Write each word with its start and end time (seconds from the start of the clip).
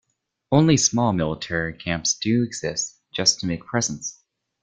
Only 0.51 0.77
small 0.77 1.13
military 1.13 1.73
camps 1.77 2.15
do 2.15 2.41
exist 2.41 2.97
just 3.13 3.39
to 3.41 3.45
make 3.45 3.63
presence. 3.67 4.19